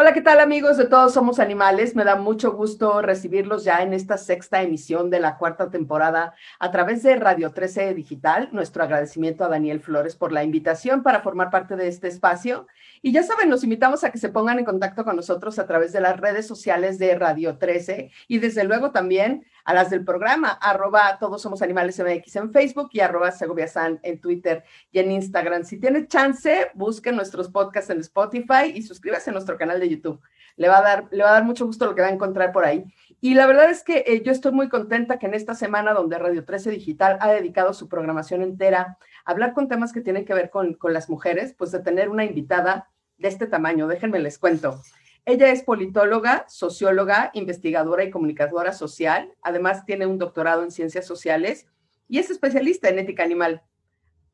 [0.00, 1.96] Hola, ¿qué tal amigos de Todos Somos Animales?
[1.96, 6.70] Me da mucho gusto recibirlos ya en esta sexta emisión de la cuarta temporada a
[6.70, 8.48] través de Radio 13 Digital.
[8.52, 12.68] Nuestro agradecimiento a Daniel Flores por la invitación para formar parte de este espacio.
[13.02, 15.92] Y ya saben, los invitamos a que se pongan en contacto con nosotros a través
[15.92, 20.48] de las redes sociales de Radio 13 y desde luego también a las del programa,
[20.62, 25.12] arroba Todos Somos Animales MX en Facebook y arroba Segovia San en Twitter y en
[25.12, 25.62] Instagram.
[25.64, 30.22] Si tiene chance, busquen nuestros podcasts en Spotify y suscríbase a nuestro canal de YouTube.
[30.56, 32.50] Le va a dar, le va a dar mucho gusto lo que va a encontrar
[32.50, 32.86] por ahí.
[33.20, 36.18] Y la verdad es que eh, yo estoy muy contenta que en esta semana donde
[36.18, 40.32] Radio 13 Digital ha dedicado su programación entera a hablar con temas que tienen que
[40.32, 43.86] ver con, con las mujeres, pues de tener una invitada de este tamaño.
[43.86, 44.80] Déjenme les cuento.
[45.28, 49.34] Ella es politóloga, socióloga, investigadora y comunicadora social.
[49.42, 51.66] Además, tiene un doctorado en ciencias sociales
[52.08, 53.60] y es especialista en ética animal.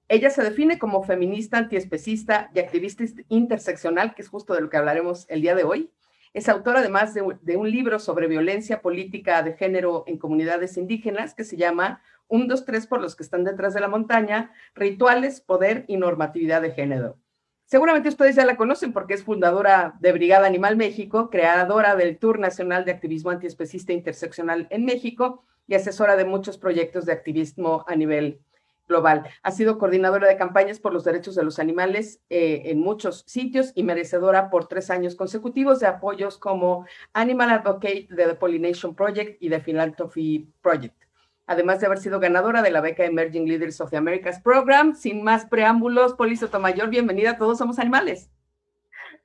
[0.07, 4.77] Ella se define como feminista, antiespecista y activista interseccional, que es justo de lo que
[4.77, 5.91] hablaremos el día de hoy.
[6.33, 11.35] Es autora además de, de un libro sobre violencia política de género en comunidades indígenas
[11.35, 15.41] que se llama Un, dos, tres por los que están detrás de la montaña, rituales,
[15.41, 17.19] poder y normatividad de género.
[17.67, 22.39] Seguramente ustedes ya la conocen porque es fundadora de Brigada Animal México, creadora del Tour
[22.39, 27.97] Nacional de Activismo Antiespecista Interseccional en México y asesora de muchos proyectos de activismo a
[27.97, 28.39] nivel
[28.87, 29.27] global.
[29.43, 33.73] Ha sido coordinadora de campañas por los derechos de los animales eh, en muchos sitios
[33.75, 39.49] y merecedora por tres años consecutivos de apoyos como Animal Advocate The Pollination Project y
[39.49, 41.04] The Philanthropy Project
[41.47, 44.95] además de haber sido ganadora de la beca Emerging Leaders of the Americas Program.
[44.95, 48.31] Sin más preámbulos, Poli Sotomayor, bienvenida a Todos Somos Animales.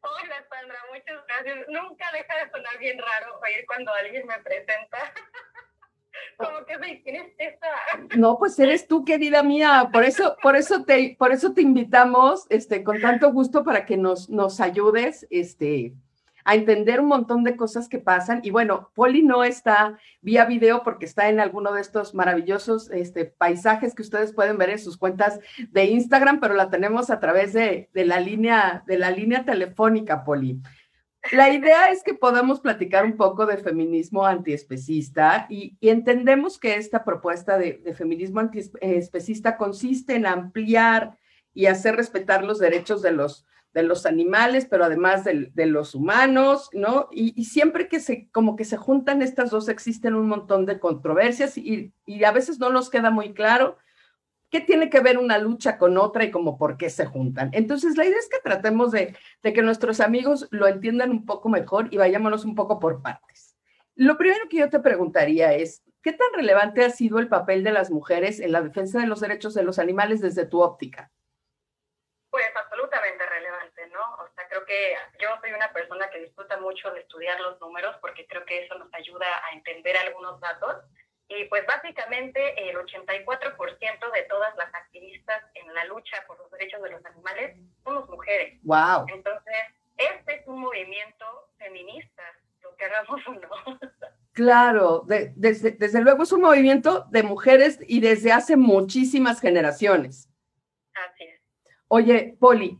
[0.01, 1.67] Hola, Sandra, muchas gracias.
[1.69, 4.97] Nunca deja de sonar bien raro oír cuando alguien me presenta.
[6.37, 7.67] Como que me ¿quién es esa?
[8.17, 9.89] No, pues eres tú, querida mía.
[9.91, 13.97] Por eso, por eso te, por eso te invitamos, este, con tanto gusto para que
[13.97, 15.93] nos, nos ayudes, este,
[16.49, 18.41] a entender un montón de cosas que pasan.
[18.43, 23.25] Y bueno, Poli no está vía video porque está en alguno de estos maravillosos este,
[23.25, 27.53] paisajes que ustedes pueden ver en sus cuentas de Instagram, pero la tenemos a través
[27.53, 30.59] de, de la, línea, de la línea telefónica, Poli.
[31.31, 36.77] La idea es que podamos platicar un poco de feminismo antiespecista y, y entendemos que
[36.77, 41.15] esta propuesta de, de feminismo antiespecista consiste en ampliar
[41.53, 46.69] y hacer respetar los derechos de los de los animales, pero además de, los humanos,
[46.73, 47.07] ¿no?
[47.11, 51.57] Y, siempre que se, como que se juntan estas dos, existen un montón de controversias
[51.57, 51.93] y,
[52.25, 53.77] a veces no nos queda muy claro
[54.49, 57.51] qué tiene que ver una lucha con otra y como por qué se juntan.
[57.53, 61.49] Entonces, la idea es que tratemos de, de que nuestros amigos lo entiendan un poco
[61.49, 63.55] mejor y vayámonos un poco por partes.
[63.95, 67.71] Lo primero que yo te preguntaría es, ¿qué tan relevante ha sido el papel de
[67.71, 71.11] las mujeres en la defensa de los derechos de los animales desde tu óptica?
[72.29, 73.99] Pues absolutamente relevante, ¿no?
[74.23, 77.95] O sea, creo que yo soy una persona que disfruta mucho de estudiar los números
[78.01, 80.75] porque creo que eso nos ayuda a entender algunos datos.
[81.27, 86.81] Y pues básicamente el 84% de todas las activistas en la lucha por los derechos
[86.83, 88.59] de los animales somos mujeres.
[88.63, 89.05] Wow.
[89.07, 89.55] Entonces,
[89.97, 91.25] este es un movimiento
[91.57, 92.23] feminista,
[92.61, 93.49] lo que hagamos o no.
[94.31, 100.29] Claro, desde, desde luego es un movimiento de mujeres y desde hace muchísimas generaciones.
[100.93, 101.41] Así es.
[101.89, 102.79] Oye, Poli,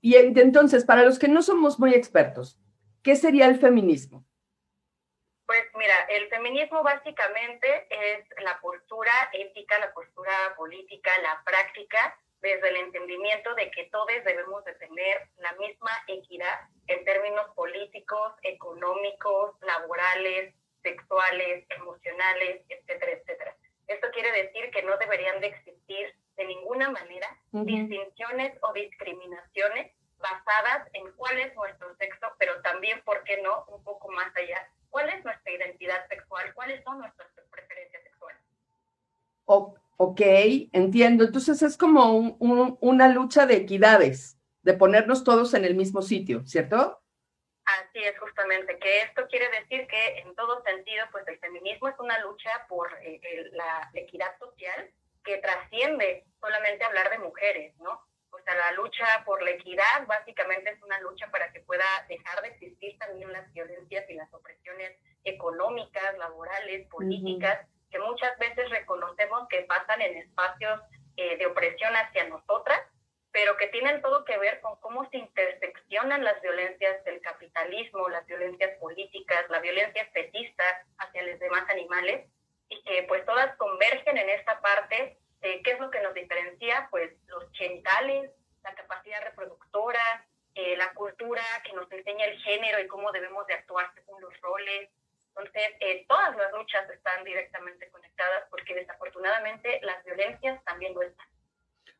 [0.00, 2.58] y entonces, para los que no somos muy expertos,
[3.02, 4.24] ¿qué sería el feminismo?
[5.46, 12.68] Pues mira, el feminismo básicamente es la postura ética, la postura política, la práctica, desde
[12.68, 19.56] el entendimiento de que todos debemos de tener la misma equidad en términos políticos, económicos,
[19.62, 23.56] laborales, sexuales, emocionales, etcétera, etcétera.
[23.88, 30.88] Esto quiere decir que no deberían de existir de ninguna manera distinciones o discriminaciones basadas
[30.92, 35.08] en cuál es nuestro sexo, pero también, ¿por qué no?, un poco más allá, cuál
[35.08, 38.40] es nuestra identidad sexual, cuáles son nuestras preferencias sexuales.
[39.44, 40.20] ok,
[40.72, 41.24] entiendo.
[41.24, 47.00] Entonces es como una lucha de equidades, de ponernos todos en el mismo sitio, ¿cierto?
[47.64, 51.98] Así es, justamente, que esto quiere decir que en todo sentido, pues el feminismo es
[51.98, 54.90] una lucha por eh, la equidad social
[55.28, 58.02] que trasciende solamente hablar de mujeres, ¿no?
[58.30, 62.40] O sea, la lucha por la equidad básicamente es una lucha para que pueda dejar
[62.40, 69.46] de existir también las violencias y las opresiones económicas, laborales, políticas, que muchas veces reconocemos
[69.48, 70.80] que pasan en espacios
[71.18, 72.80] eh, de opresión hacia nosotras,
[73.30, 78.24] pero que tienen todo que ver con cómo se interseccionan las violencias del capitalismo, las
[78.24, 80.64] violencias políticas, la violencia especista
[80.96, 82.30] hacia los demás animales
[82.68, 86.88] y que pues todas convergen en esta parte de qué es lo que nos diferencia,
[86.90, 88.30] pues los genitales,
[88.62, 93.54] la capacidad reproductora, eh, la cultura que nos enseña el género y cómo debemos de
[93.54, 94.90] actuar según los roles.
[95.28, 101.28] Entonces, eh, todas las luchas están directamente conectadas porque desafortunadamente las violencias también lo están.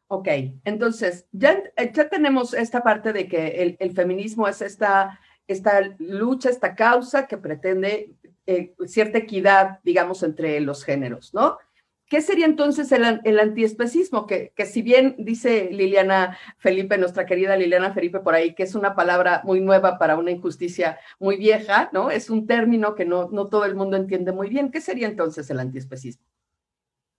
[0.09, 0.29] Ok,
[0.65, 1.63] entonces ya,
[1.93, 7.29] ya tenemos esta parte de que el, el feminismo es esta, esta lucha, esta causa
[7.29, 8.11] que pretende
[8.49, 11.59] eh, cierta equidad, digamos, entre los géneros, ¿no?
[12.07, 14.27] ¿Qué sería entonces el, el antiespecismo?
[14.27, 18.75] Que, que, si bien dice Liliana Felipe, nuestra querida Liliana Felipe por ahí, que es
[18.75, 22.11] una palabra muy nueva para una injusticia muy vieja, ¿no?
[22.11, 24.71] Es un término que no, no todo el mundo entiende muy bien.
[24.71, 26.25] ¿Qué sería entonces el antiespecismo?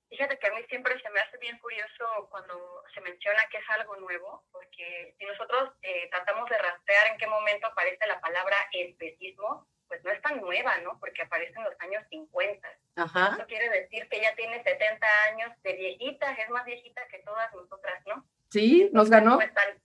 [0.10, 2.56] Fíjate que a mí siempre se me hace bien curioso cuando
[2.92, 7.28] se menciona que es algo nuevo, porque si nosotros eh, tratamos de rastrear en qué
[7.28, 10.98] momento aparece la palabra especismo, pues no es tan nueva, ¿no?
[11.00, 12.70] Porque aparece en los años 50.
[12.96, 13.32] Ajá.
[13.36, 17.54] Eso quiere decir que ya tiene 70 años de viejita, es más viejita que todas
[17.54, 18.24] nosotras, ¿no?
[18.50, 19.36] Sí, nos ganó.
[19.36, 19.78] Pues tan,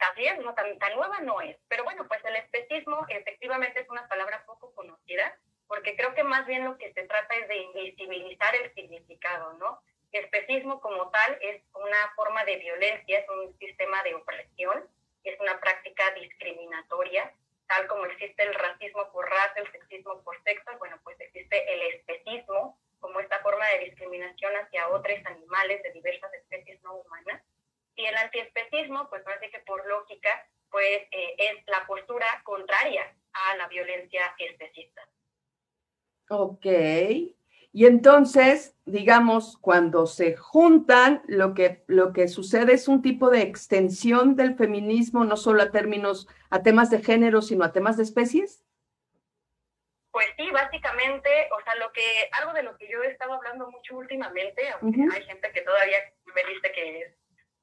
[0.00, 1.56] así es, no, tan, tan nueva no es.
[1.68, 5.38] Pero bueno, pues el especismo efectivamente es una palabra poco conocida,
[5.68, 9.80] porque creo que más bien lo que se trata es de invisibilizar el significado, ¿no?
[10.12, 14.88] Especismo como tal es una forma de violencia, es un sistema de opresión,
[15.24, 17.32] es una práctica discriminatoria
[17.66, 21.94] tal como existe el racismo por raza, el sexismo por sexo, bueno, pues existe el
[21.94, 27.42] especismo como esta forma de discriminación hacia otros animales de diversas especies no humanas.
[27.94, 33.56] Y el antiespecismo, pues parece que por lógica, pues eh, es la postura contraria a
[33.56, 35.08] la violencia especista.
[36.28, 36.66] Ok.
[37.76, 43.42] Y entonces, digamos, cuando se juntan, lo que, lo que sucede es un tipo de
[43.42, 48.04] extensión del feminismo, no solo a términos, a temas de género, sino a temas de
[48.04, 48.64] especies.
[50.10, 52.00] Pues sí, básicamente, o sea, lo que,
[52.40, 55.98] algo de lo que yo he estado hablando mucho últimamente, aunque hay gente que todavía
[56.34, 57.14] me dice que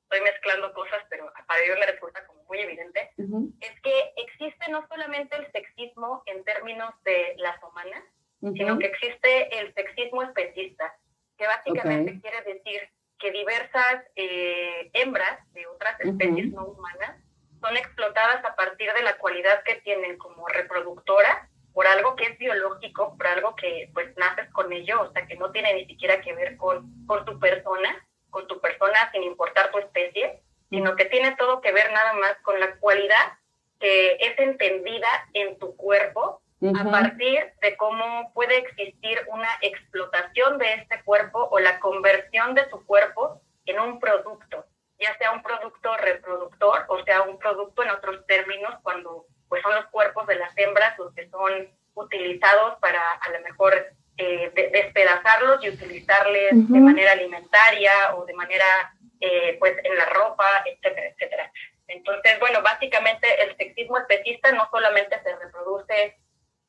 [0.04, 4.86] estoy mezclando cosas, pero para ellos me resulta como muy evidente, es que existe no
[4.90, 8.04] solamente el sexismo en términos de las humanas,
[8.52, 10.94] sino que existe el sexismo especista,
[11.38, 12.82] que básicamente quiere decir
[13.20, 17.18] que diversas eh, hembras de otras especies no humanas
[17.62, 22.38] son explotadas a partir de la cualidad que tienen como reproductora por algo que es
[22.38, 26.22] biológico, por algo que pues naces con ello, o sea que no tiene ni siquiera
[26.22, 31.06] que ver con, con tu persona, con tu persona sin importar tu especie, sino que
[31.06, 33.38] tiene todo que ver nada más con la cualidad
[33.80, 40.74] que es entendida en tu cuerpo a partir de cómo puede existir una explotación de
[40.76, 44.66] este cuerpo o la conversión de su cuerpo en un producto,
[45.00, 49.76] ya sea un producto reproductor o sea un producto en otros términos cuando pues son
[49.76, 53.74] los cuerpos de las hembras los que son utilizados para a lo mejor
[54.18, 60.46] eh, despedazarlos y utilizarles de manera alimentaria o de manera eh, pues en la ropa,
[60.66, 61.52] etcétera, etcétera.
[61.88, 66.18] Entonces, bueno, básicamente el sexismo especista no solamente se reproduce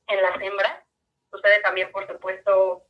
[0.06, 0.84] en las hembras,
[1.30, 2.84] sucede también, por supuesto,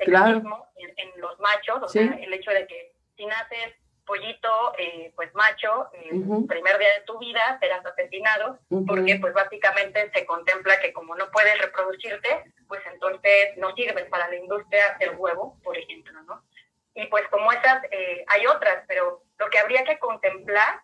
[0.00, 3.74] al sexismo en, los machos, o sea, el hecho de que si naces
[4.10, 10.10] pollito, eh, pues macho, el primer día de tu vida serás asesinado, porque pues básicamente
[10.12, 15.16] se contempla que como no puedes reproducirte, pues entonces no sirves para la industria del
[15.16, 16.42] huevo, por ejemplo, ¿no?
[16.94, 20.80] Y pues como esas, eh, hay otras, pero lo que habría que contemplar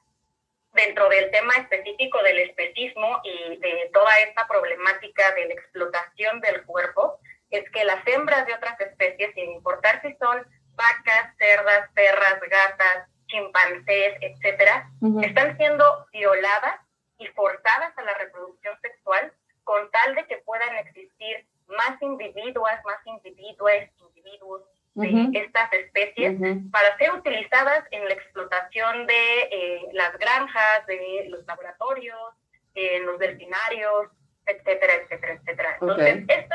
[0.73, 6.65] dentro del tema específico del especismo y de toda esta problemática de la explotación del
[6.65, 7.16] cuerpo,
[7.59, 13.09] es que las hembras de otras especies, sin importar si son vacas, cerdas, perras, gatas,
[13.27, 14.91] chimpancés, etcétera,
[15.23, 16.81] están siendo violadas
[17.19, 19.33] y forzadas a la reproducción sexual
[19.65, 24.63] con tal de que puedan existir más individuas, más individuos, individuos
[24.95, 26.39] de estas especies
[26.71, 32.35] para ser utilizadas en la explotación de eh, las granjas, de los laboratorios,
[32.75, 34.09] en los delfinarios,
[34.47, 35.79] etcétera, etcétera, etcétera.
[35.81, 36.46] Entonces, esto es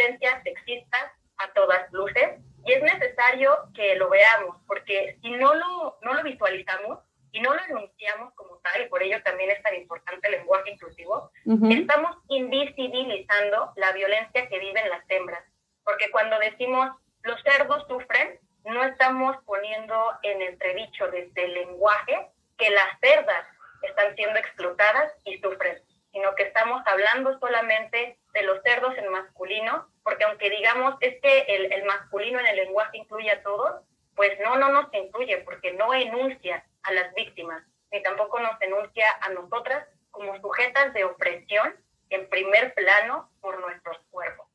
[0.00, 5.98] violencia sexista a todas luces y es necesario que lo veamos porque si no lo,
[6.02, 6.98] no lo visualizamos
[7.32, 10.72] y no lo enunciamos como tal, y por ello también es tan importante el lenguaje
[10.72, 11.30] inclusivo,
[11.70, 15.44] estamos invisibilizando la violencia que viven las hembras.
[15.84, 16.90] Porque cuando decimos
[17.22, 23.46] los cerdos sufren, no estamos poniendo en entredicho desde el lenguaje que las cerdas
[23.82, 25.80] están siendo explotadas y sufren,
[26.12, 31.40] sino que estamos hablando solamente de los cerdos en masculino, porque aunque digamos es que
[31.48, 33.82] el, el masculino en el lenguaje incluye a todos,
[34.14, 39.04] pues no, no nos incluye, porque no enuncia a las víctimas, ni tampoco nos enuncia
[39.20, 41.74] a nosotras como sujetas de opresión
[42.10, 44.46] en primer plano por nuestros cuerpos.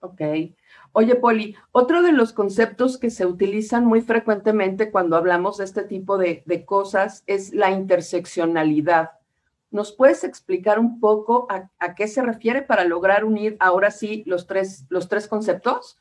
[0.00, 0.20] Ok.
[0.92, 5.82] Oye, Poli, otro de los conceptos que se utilizan muy frecuentemente cuando hablamos de este
[5.82, 9.12] tipo de, cosas es la interseccionalidad.
[9.70, 14.46] ¿Nos puedes explicar un poco a, qué se refiere para lograr unir ahora sí los
[14.46, 15.98] tres, los tres conceptos?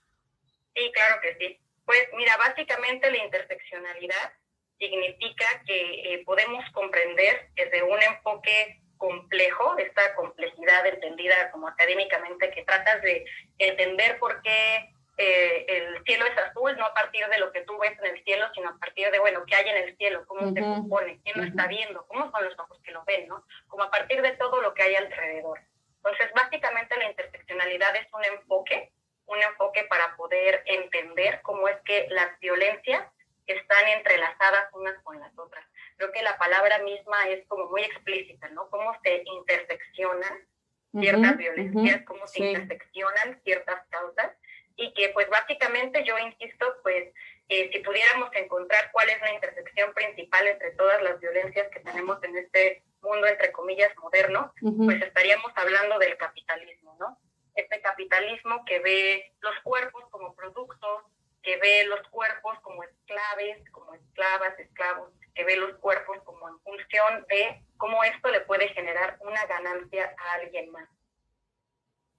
[0.75, 1.57] Sí, claro que sí.
[1.85, 4.33] Pues mira, básicamente la interseccionalidad
[4.77, 12.65] significa que eh, podemos comprender desde un enfoque complejo, esta complejidad entendida como académicamente, que
[12.65, 13.23] tratas de
[13.57, 14.92] entender por qué
[15.23, 18.23] eh, el cielo es azul, no a partir de lo que tú ves en el
[18.25, 21.37] cielo, sino a partir de, bueno, qué hay en el cielo, cómo se compone, quién
[21.37, 23.45] lo está viendo, cómo son los ojos que lo ven, ¿no?
[23.67, 25.61] Como a partir de todo lo que hay alrededor.
[25.97, 28.91] Entonces, básicamente la interseccionalidad es un enfoque,
[29.27, 33.07] un enfoque para poder entender cómo es que las violencias
[33.47, 35.65] están entrelazadas unas con las otras.
[35.95, 38.69] Creo que la palabra misma es como muy explícita, ¿no?
[38.69, 40.45] Cómo se interseccionan
[40.91, 44.31] ciertas violencias, cómo se interseccionan ciertas causas
[44.75, 47.13] y que pues básicamente yo insisto, pues
[47.49, 52.23] eh, si pudiéramos encontrar cuál es la intersección principal entre todas las violencias que tenemos
[52.23, 54.53] en este mundo, entre comillas, moderno,
[54.85, 57.19] pues estaríamos hablando del capitalismo, ¿no?
[57.55, 61.03] Este capitalismo que ve los cuerpos como productos,
[61.43, 66.59] que ve los cuerpos como esclaves, como esclavas, esclavos, que ve los cuerpos como en
[66.61, 70.87] función de cómo esto le puede generar una ganancia a alguien más.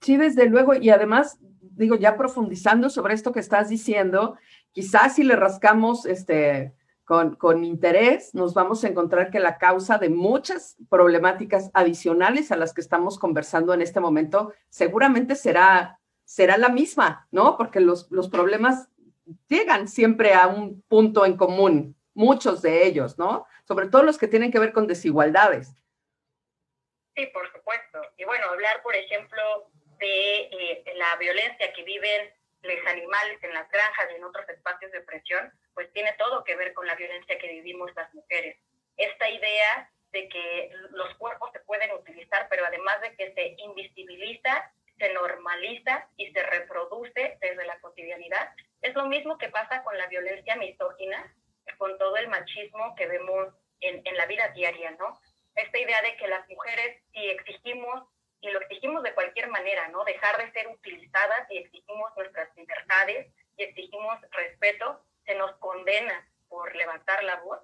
[0.05, 4.37] Sí, desde luego, y además, digo, ya profundizando sobre esto que estás diciendo,
[4.71, 9.97] quizás si le rascamos este, con, con, interés, nos vamos a encontrar que la causa
[9.97, 16.59] de muchas problemáticas adicionales a las que estamos conversando en este momento seguramente será, será
[16.59, 17.57] la misma, ¿no?
[17.57, 18.89] Porque los, los problemas
[19.47, 23.47] llegan siempre a un punto en común, muchos de ellos, ¿no?
[23.67, 25.75] Sobre todo los que tienen que ver con desigualdades.
[27.15, 28.01] Sí, por supuesto.
[28.17, 29.41] Y bueno, hablar, por ejemplo,
[29.97, 34.91] de eh, la violencia que viven los animales en las granjas y en otros espacios
[34.91, 38.57] de presión, pues tiene todo que ver con la violencia que vivimos las mujeres.
[38.97, 44.71] Esta idea de que los cuerpos se pueden utilizar, pero además de que se invisibiliza,
[44.97, 48.49] se normaliza y se reproduce desde la cotidianidad,
[48.81, 51.33] es lo mismo que pasa con la violencia misógina,
[51.77, 55.19] con todo el machismo que vemos en, en la vida diaria, ¿no?
[55.55, 58.07] Esta idea de que las mujeres, si exigimos
[58.45, 60.03] y lo exigimos de cualquier manera, ¿no?
[60.03, 66.75] Dejar de ser utilizadas y exigimos nuestras libertades y exigimos respeto, se nos condena por
[66.75, 67.59] levantar la voz.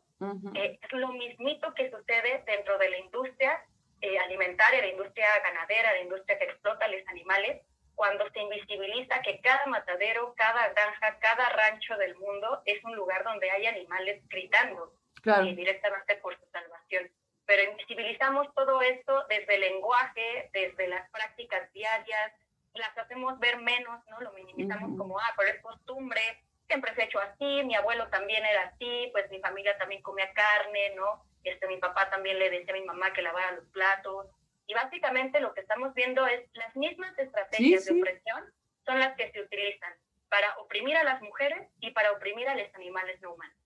[0.55, 3.63] Eh, es lo mismito que sucede dentro de la industria
[4.01, 7.61] eh, alimentaria, la industria ganadera, la industria que explota a los animales,
[7.95, 13.23] cuando se invisibiliza que cada matadero, cada granja, cada rancho del mundo es un lugar
[13.23, 14.93] donde hay animales gritando
[15.25, 17.11] eh, directamente por su salvación
[17.45, 22.33] pero invisibilizamos todo esto desde el lenguaje, desde las prácticas diarias,
[22.73, 24.21] las hacemos ver menos, ¿no?
[24.21, 26.21] Lo minimizamos como, ah, pero es costumbre,
[26.67, 30.31] siempre se ha hecho así, mi abuelo también era así, pues mi familia también comía
[30.33, 31.25] carne, ¿no?
[31.43, 34.27] Este, mi papá también le decía a mi mamá que lavara los platos.
[34.67, 38.45] Y básicamente lo que estamos viendo es las mismas estrategias de opresión
[38.85, 39.93] son las que se utilizan
[40.29, 43.57] para oprimir a las mujeres y para oprimir a los animales no humanos.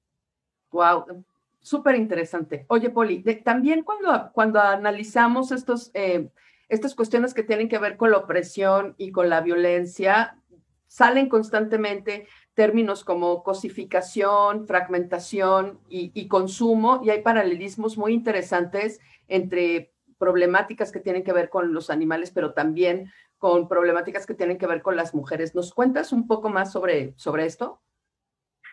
[0.71, 1.23] Wow,
[1.65, 2.67] Súper interesante.
[2.67, 6.29] Oye, Poli, también cuando, cuando analizamos estos, eh,
[6.69, 10.37] estas cuestiones que tienen que ver con la opresión y con la violencia,
[10.85, 19.91] salen constantemente términos como cosificación, fragmentación y, y, consumo, y hay paralelismos muy interesantes entre
[20.19, 24.67] problemáticas que tienen que ver con los animales, pero también con problemáticas que tienen que
[24.67, 25.55] ver con las mujeres.
[25.55, 27.81] ¿Nos cuentas un poco más sobre, sobre esto?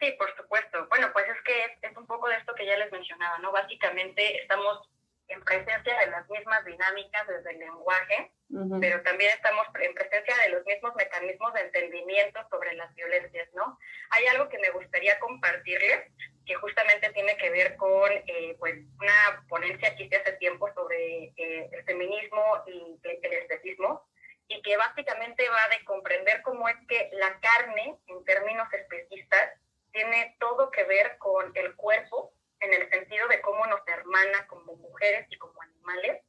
[0.03, 0.85] Sí, por supuesto.
[0.89, 3.53] Bueno, pues es que es, un poco de esto que ya les mencionaba, ¿no?
[3.53, 4.91] Básicamente estamos
[5.29, 8.33] en presencia de las mismas dinámicas desde el lenguaje,
[8.81, 13.79] pero también estamos en presencia de los mismos mecanismos de entendimiento sobre las violencias, ¿no?
[14.11, 16.11] Hay algo que me gustaría compartirles,
[16.47, 21.33] que justamente tiene que ver con eh, pues una ponencia que hice hace tiempo sobre
[21.37, 24.05] eh, el feminismo y el especismo,
[24.49, 29.63] y que básicamente va de comprender cómo es que la carne, en términos especistas,
[29.93, 34.77] tiene todo que ver con el cuerpo, en el sentido de cómo nos hermana como
[34.77, 36.23] mujeres y como animales,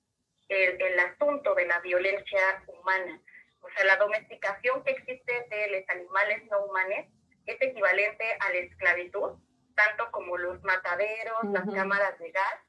[0.49, 3.21] el, el asunto de la violencia humana.
[3.61, 7.05] O sea, la domesticación que existe de los animales no humanos
[7.45, 9.39] es equivalente a la esclavitud,
[9.75, 12.59] tanto como los mataderos, las cámaras de gas,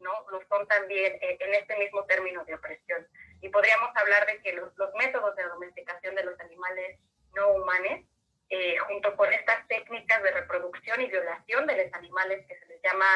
[0.00, 0.12] ¿no?
[0.30, 3.06] Lo son también eh, en este mismo término de opresión.
[3.40, 6.98] Y podríamos hablar de que los, los métodos de domesticación de los animales
[7.34, 8.00] no humanos
[8.50, 12.82] eh, junto con estas técnicas de reproducción y violación de los animales que se les
[12.82, 13.06] llama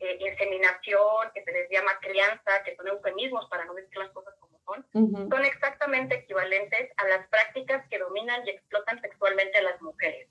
[0.00, 4.34] eh, inseminación, que se les llama crianza, que son eufemismos para no decir las cosas
[4.40, 9.80] como son, son exactamente equivalentes a las prácticas que dominan y explotan sexualmente a las
[9.80, 10.28] mujeres.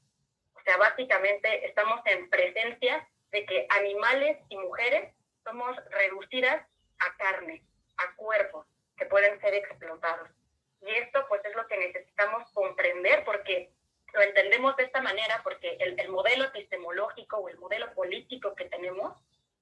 [0.54, 6.66] O sea, básicamente estamos en presencia de que animales y mujeres somos reducidas
[7.00, 7.64] a carne.
[7.98, 10.30] a cuerpos que pueden ser explotados.
[10.82, 13.72] Y esto pues es lo que necesitamos comprender porque
[14.14, 18.66] lo entendemos de esta manera porque el, el modelo epistemológico o el modelo político que
[18.66, 19.14] tenemos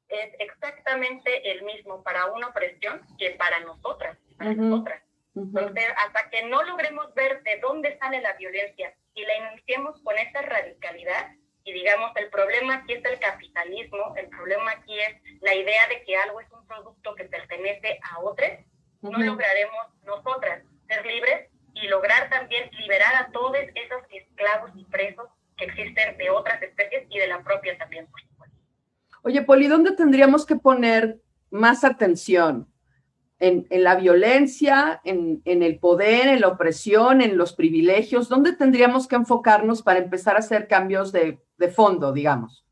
[0.07, 5.01] es exactamente el mismo para una opresión que para nosotras, para nosotras.
[5.35, 10.17] Entonces, hasta que no logremos ver de dónde sale la violencia y la iniciemos con
[10.17, 11.31] esa radicalidad,
[11.65, 16.03] y digamos, el problema aquí es el capitalismo, el problema aquí es la idea de
[16.03, 18.51] que algo es un producto que pertenece a otros,
[19.01, 24.04] no lograremos nosotras ser libres y lograr también liberar a todos esos
[24.45, 28.55] esclavos y presos que existen de otras especies y de la propia también, por supuesto.
[29.23, 32.71] Oye, Poli, ¿dónde tendríamos que poner más atención?
[33.37, 38.29] En, en, la violencia, en, en, el poder, en la opresión, en los privilegios?
[38.29, 42.65] ¿Dónde tendríamos que enfocarnos para empezar a hacer cambios de, de fondo, digamos?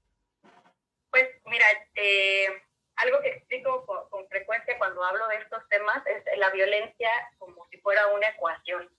[1.11, 1.65] Pues mira,
[1.95, 2.47] eh,
[2.95, 7.77] algo que explico con, frecuencia cuando hablo de estos temas es la violencia como si
[7.79, 8.89] fuera una ecuación.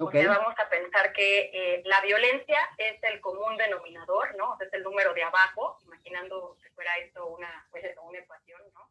[0.00, 0.26] Okay.
[0.26, 4.56] vamos a pensar que eh, la violencia es el común denominador, ¿no?
[4.60, 8.88] es el número de abajo, imaginando que fuera esto una, pues una ecuación, ¿no?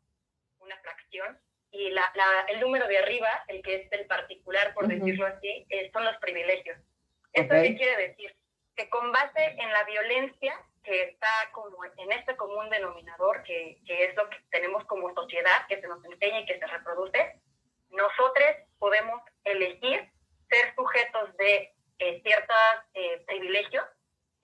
[0.60, 1.40] Una fracción.
[1.72, 5.66] Y la, la, el número de arriba, el que es el particular, por decirlo así,
[5.70, 6.78] eh, son los privilegios.
[7.32, 8.36] ¿Esto qué quiere decir?
[8.76, 14.06] Que con base en la violencia que está como en este común denominador, que, que,
[14.06, 17.40] es lo que tenemos como sociedad, que se nos enseña y que se reproduce,
[17.92, 20.10] nosotros podemos elegir
[20.50, 22.56] ser sujetos de eh, ciertos
[22.94, 23.86] eh, privilegios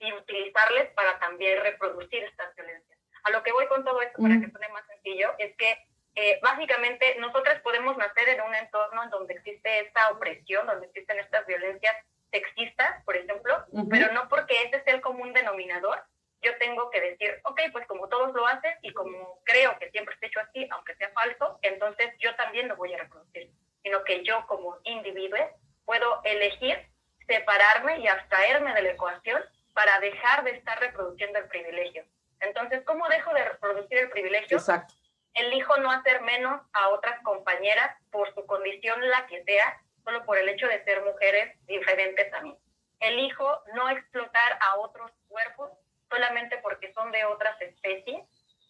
[0.00, 2.98] y utilizarles para también reproducir estas violencias.
[3.24, 5.78] A lo que voy con todo esto, para que suene más sencillo, es que
[6.16, 11.18] eh, básicamente nosotros podemos nacer en un entorno en donde existe esta opresión, donde existen
[11.18, 11.94] estas violencias
[12.30, 16.02] sexistas, por ejemplo, pero no porque ese es el común denominador,
[16.42, 20.16] yo tengo que decir, ok, pues como todos lo hacen y como creo que siempre
[20.18, 23.50] se hecho así, aunque sea falso, entonces yo también lo voy a reproducir,
[23.82, 25.38] sino que yo como individuo
[25.84, 26.78] puedo elegir
[27.26, 29.42] separarme y abstraerme de la ecuación
[29.72, 32.04] para dejar de estar reproduciendo el privilegio.
[32.40, 34.58] Entonces, ¿cómo dejo de reproducir el privilegio?
[34.58, 34.94] Exacto.
[35.34, 40.38] Elijo no hacer menos a otras compañeras por su condición, la que sea, solo por
[40.38, 42.56] el hecho de ser mujeres diferentes a mí.
[43.00, 45.70] Elijo no explotar a otros cuerpos
[46.08, 48.24] solamente porque son de otras especies.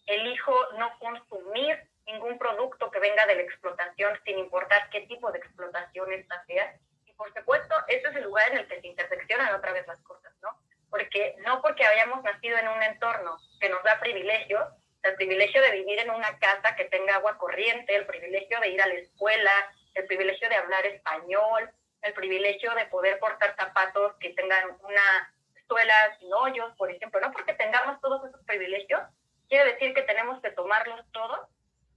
[0.07, 5.39] Elijo no consumir ningún producto que venga de la explotación, sin importar qué tipo de
[5.39, 6.75] explotación esta sea.
[7.17, 10.33] Por supuesto, ese es el lugar en el que se interseccionan otra vez las cosas,
[10.41, 10.49] ¿no?
[10.89, 14.63] Porque no porque hayamos nacido en un entorno que nos da privilegios,
[15.03, 18.81] el privilegio de vivir en una casa que tenga agua corriente, el privilegio de ir
[18.81, 19.51] a la escuela,
[19.93, 21.69] el privilegio de hablar español,
[22.01, 25.31] el privilegio de poder portar zapatos que tengan una
[25.67, 29.01] suelas sin hoyos, por ejemplo, no porque tengamos todos esos privilegios,
[29.49, 31.39] quiere decir que tenemos que tomarlos todos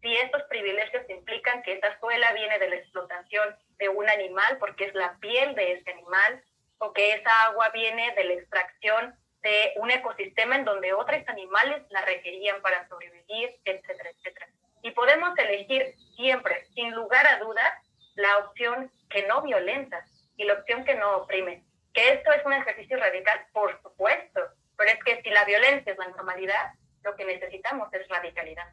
[0.01, 4.87] si estos privilegios implican que esa suela viene de la explotación de un animal porque
[4.87, 6.43] es la piel de ese animal,
[6.79, 11.83] o que esa agua viene de la extracción de un ecosistema en donde otros animales
[11.91, 14.49] la requerían para sobrevivir, etcétera, etcétera.
[14.83, 17.73] Y podemos elegir siempre, sin lugar a dudas,
[18.15, 20.05] la opción que no violenta
[20.37, 21.65] y la opción que no oprime.
[21.93, 24.41] Que esto es un ejercicio radical, por supuesto,
[24.77, 28.69] pero es que si la violencia es la normalidad, lo que necesitamos es radicalidad.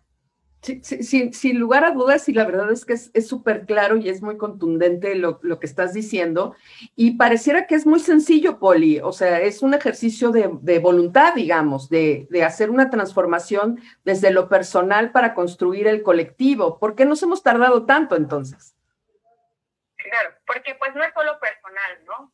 [0.66, 4.10] Sí, sí, sin lugar a dudas, y la verdad es que es súper claro y
[4.10, 6.56] es muy contundente lo, que estás diciendo.
[6.96, 9.00] Y pareciera que es muy sencillo, Poli.
[9.00, 14.50] O sea, es un ejercicio de, voluntad, digamos, de, de, hacer una transformación desde lo
[14.50, 16.80] personal para construir el colectivo.
[16.80, 18.76] ¿Por qué nos hemos tardado tanto entonces?
[19.98, 22.32] Claro, porque pues no es solo personal, ¿no?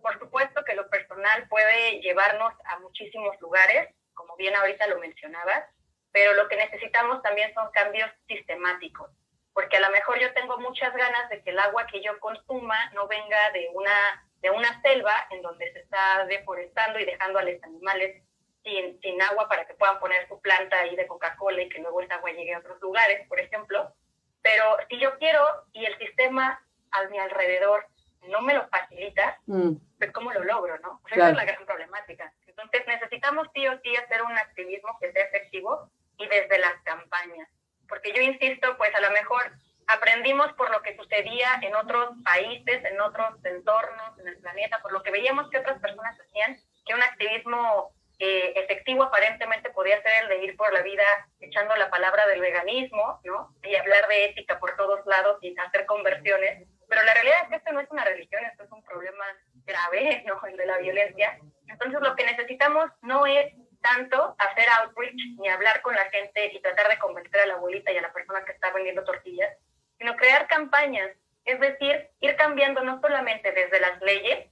[0.00, 5.64] por supuesto que lo personal puede llevarnos a muchísimos lugares, como bien ahorita lo mencionabas,
[6.14, 9.10] pero lo que necesitamos también son cambios sistemáticos,
[9.52, 12.76] porque a lo mejor yo tengo muchas ganas de que el agua que yo consuma
[12.92, 17.42] no venga de una, de una selva en donde se está deforestando y dejando a
[17.42, 18.22] los animales
[18.62, 22.00] sin, sin agua para que puedan poner su planta ahí de Coca-Cola y que luego
[22.00, 23.92] esa agua llegue a otros lugares, por ejemplo.
[24.40, 27.88] Pero si yo quiero y el sistema a mi alrededor
[28.28, 29.72] no me lo facilita, mm.
[29.98, 31.00] pues cómo lo logro, ¿no?
[31.10, 32.32] Esa es la gran problemática.
[32.46, 37.48] Entonces necesitamos sí o sí hacer un activismo que sea efectivo y desde las campañas.
[37.88, 39.52] Porque yo insisto, pues a lo mejor
[39.86, 44.92] aprendimos por lo que sucedía en otros países, en otros entornos, en el planeta, por
[44.92, 50.22] lo que veíamos que otras personas hacían, que un activismo eh, efectivo aparentemente podía ser
[50.22, 51.04] el de ir por la vida
[51.40, 53.54] echando la palabra del veganismo, ¿no?
[53.62, 57.56] Y hablar de ética por todos lados y hacer conversiones pero la realidad es que
[57.56, 59.24] esto no es una religión, esto es un problema
[59.64, 60.40] grave, ¿no?
[60.46, 61.38] El de la violencia.
[61.66, 63.52] Entonces lo que necesitamos no es
[63.84, 67.92] tanto hacer outreach ni hablar con la gente y tratar de convencer a la abuelita
[67.92, 69.54] y a la persona que está vendiendo tortillas,
[69.98, 71.10] sino crear campañas,
[71.44, 74.50] es decir, ir cambiando no solamente desde las leyes,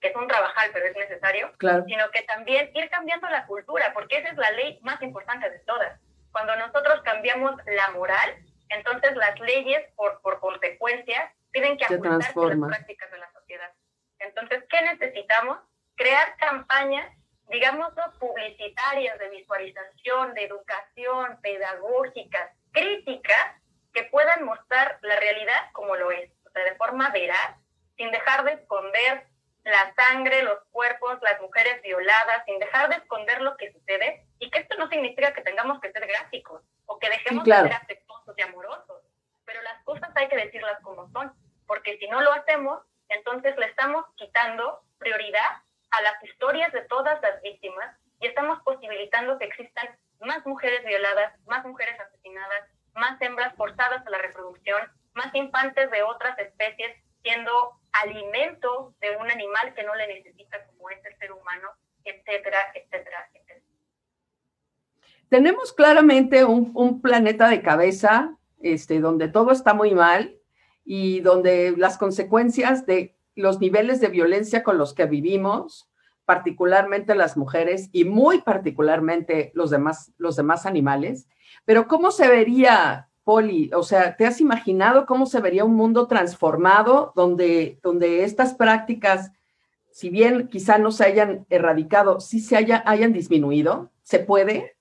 [0.00, 1.52] que es un trabajal, pero es necesario,
[1.86, 5.58] sino que también ir cambiando la cultura, porque esa es la ley más importante de
[5.60, 6.00] todas.
[6.32, 8.36] Cuando nosotros cambiamos la moral,
[8.70, 13.72] entonces las leyes, por, por consecuencia, tienen que ajustarse a las prácticas de la sociedad.
[14.18, 15.58] Entonces, ¿qué necesitamos?
[15.96, 17.08] Crear campañas,
[17.48, 23.56] digamos, publicitarias, de visualización, de educación, pedagógicas, críticas,
[23.92, 27.56] que puedan mostrar la realidad como lo es, o sea, de forma veraz,
[27.96, 29.26] sin dejar de esconder
[29.64, 34.50] la sangre, los cuerpos, las mujeres violadas, sin dejar de esconder lo que sucede, y
[34.50, 38.34] que esto no significa que tengamos que ser gráficos o que dejemos de ser afectuosos
[38.36, 39.02] y amorosos,
[39.44, 41.32] pero las cosas hay que decirlas como son,
[41.66, 47.20] porque si no lo hacemos, entonces le estamos quitando prioridad a las historias de todas
[47.22, 49.88] las víctimas y estamos posibilitando que existan
[50.20, 54.80] más mujeres violadas, más mujeres asesinadas, más hembras forzadas a la reproducción,
[55.14, 57.52] más infantes de otras especies siendo
[57.92, 61.68] alimento de un animal que no le necesita como es el ser humano,
[62.04, 63.60] etcétera, etcétera, etcétera.
[65.28, 70.38] Tenemos claramente un, un planeta de cabeza este, donde todo está muy mal
[70.84, 75.88] y donde las consecuencias de los niveles de violencia con los que vivimos,
[76.24, 81.28] particularmente las mujeres y muy particularmente los demás, los demás animales.
[81.64, 83.70] Pero ¿cómo se vería, Poli?
[83.74, 89.30] O sea, ¿te has imaginado cómo se vería un mundo transformado donde, donde estas prácticas,
[89.92, 93.92] si bien quizá no se hayan erradicado, sí se haya, hayan disminuido?
[94.02, 94.76] ¿Se puede?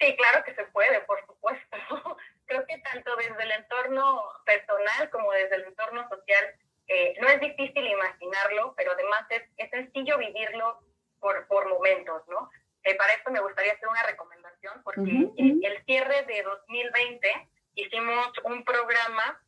[0.00, 1.76] Sí, claro que se puede, por supuesto.
[2.46, 6.44] Creo que tanto desde el entorno personal como desde el entorno social
[6.88, 10.78] eh, no es difícil imaginarlo, pero además es, es sencillo vivirlo
[11.20, 12.50] por, por momentos, ¿no?
[12.84, 18.64] Eh, para esto me gustaría hacer una recomendación, porque el cierre de 2020 hicimos un
[18.64, 19.40] programa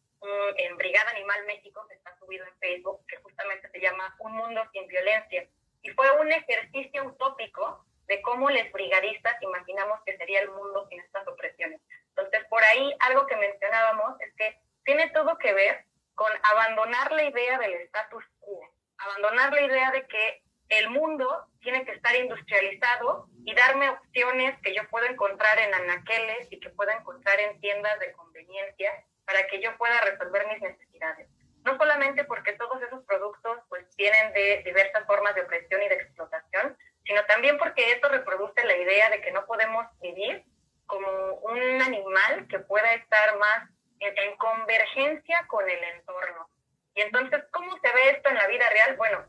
[0.57, 4.62] en Brigada Animal México, que está subido en Facebook, que justamente se llama Un Mundo
[4.73, 5.47] Sin Violencia.
[5.83, 11.01] Y fue un ejercicio utópico de cómo les brigadistas imaginamos que sería el mundo sin
[11.01, 11.81] estas opresiones.
[12.11, 17.24] Entonces, por ahí algo que mencionábamos es que tiene todo que ver con abandonar la
[17.24, 18.61] idea del status quo,
[18.98, 24.74] abandonar la idea de que el mundo tiene que estar industrializado y darme opciones que
[24.74, 29.61] yo puedo encontrar en anaqueles y que puedo encontrar en tiendas de conveniencia para que
[29.61, 31.29] yo pueda resolver mis necesidades.
[31.64, 35.94] No solamente porque todos esos productos pues vienen de diversas formas de opresión y de
[35.94, 40.44] explotación, sino también porque esto reproduce la idea de que no podemos vivir
[40.87, 43.70] como un animal que pueda estar más
[44.05, 46.49] en, convergencia con el entorno.
[46.95, 48.97] Y entonces, ¿cómo se ve esto en la vida real?
[48.97, 49.27] Bueno,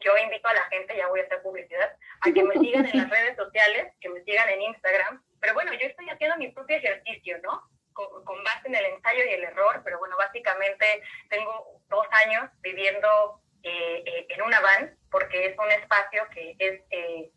[0.00, 2.98] yo invito a la gente, ya voy a hacer publicidad, a que me sigan en
[2.98, 5.22] las redes sociales, que me sigan en Instagram.
[5.40, 7.62] Pero bueno, yo estoy haciendo mi propio ejercicio, ¿no?
[7.92, 13.40] Con, base en el ensayo y el error, pero bueno, básicamente tengo dos años viviendo
[13.62, 17.30] eh, eh, en una van, porque es un espacio que es eh,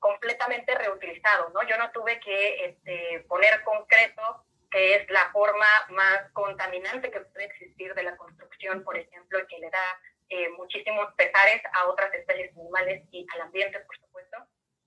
[0.00, 1.62] completamente reutilizado, ¿no?
[1.62, 7.46] Yo no tuve que este, poner concreto que es la forma más contaminante que puede
[7.46, 12.56] existir de la construcción, por ejemplo, que le da eh, muchísimos pesares a otras especies
[12.56, 14.38] animales y al ambiente, por supuesto,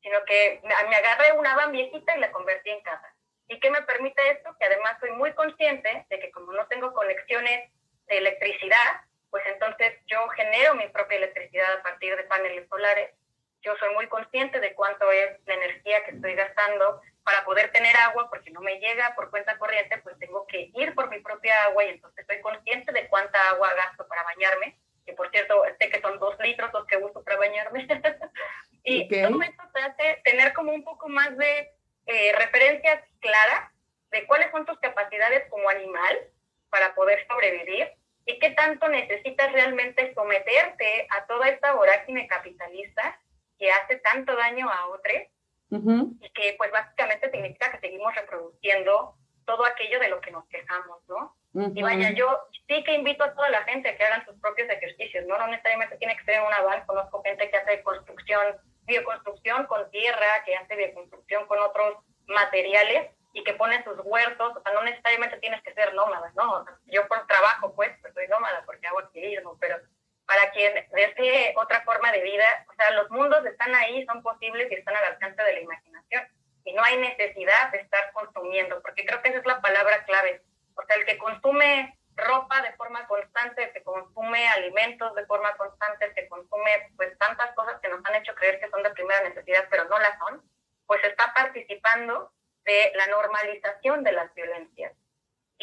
[0.02, 3.14] sino que me, agarré una van viejita y la convertí en casa.
[3.50, 4.56] ¿Y qué me permite esto?
[4.58, 7.70] Que además soy muy consciente de que como no tengo conexiones
[8.08, 13.12] de electricidad, pues entonces yo genero mi propia electricidad a partir de paneles solares.
[13.62, 17.96] Yo soy muy consciente de cuánto es la energía que estoy gastando para poder tener
[17.98, 21.64] agua, porque no me llega por cuenta corriente, pues tengo que ir por mi propia
[21.64, 25.90] agua y entonces estoy consciente de cuánta agua gasto para bañarme, que por cierto, sé
[25.90, 27.88] que son dos litros los que uso para bañarme.
[28.84, 31.72] y todo esto te hace tener como un poco más de
[32.06, 33.72] eh, referencias claras
[34.12, 36.20] de cuáles son tus capacidades como animal
[36.70, 37.92] para poder sobrevivir
[38.26, 43.20] y qué tanto necesitas realmente someterte a toda esta vorágine capitalista
[43.58, 45.24] que hace tanto daño a otros
[46.22, 51.00] y que pues básicamente significa que seguimos reproduciendo todo aquello de lo que nos quejamos,
[51.08, 51.36] ¿no?
[51.76, 54.70] Y vaya, yo sí que invito a toda la gente a que hagan sus propios
[54.70, 55.38] ejercicios, ¿no?
[55.38, 59.90] No necesariamente tiene que ser en una van, conozco gente que hace construcción, bioconstrucción con
[59.92, 64.84] tierra, que hace bioconstrucción con otros materiales y que pone sus huertos, o sea, no
[64.84, 66.66] necesariamente tienes que ser nómada, ¿no?
[66.86, 69.78] yo por trabajo, pues, pues soy nómada porque hago activismo, pero
[70.26, 74.72] para quien desee otra forma de vida, o sea, los mundos están ahí, son posibles
[74.72, 76.28] y están al alcance de la imaginación.
[76.66, 80.42] Y no hay necesidad de estar consumiendo, porque creo que esa es la palabra clave.
[80.76, 85.56] O sea, el que consume ropa de forma constante, el que consume alimentos de forma
[85.58, 88.92] constante, el que consume pues tantas cosas que nos han hecho creer que son de
[88.92, 90.42] primera necesidad, pero no las son,
[90.86, 92.32] pues está participando
[92.66, 94.94] de la normalización de las violencias.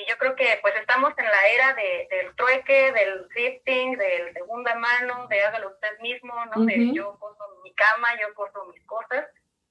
[0.00, 4.32] Y yo creo que pues estamos en la era de, del trueque, del thrifting, del
[4.32, 6.64] segunda mano, de hágalo usted mismo, ¿no?
[6.64, 9.26] De yo coso mi cama, yo coso mis cosas.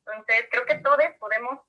[0.05, 1.59] Entonces, creo que todos podemos